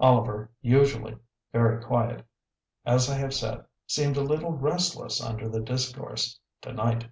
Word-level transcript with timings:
Oliver, 0.00 0.50
usually, 0.62 1.14
very 1.52 1.84
quiet, 1.84 2.24
as 2.86 3.10
I 3.10 3.16
have 3.16 3.34
said, 3.34 3.66
seemed 3.86 4.16
a 4.16 4.22
little 4.22 4.50
restless 4.52 5.22
under 5.22 5.46
the 5.46 5.60
discourse 5.60 6.40
to 6.62 6.72
night. 6.72 7.10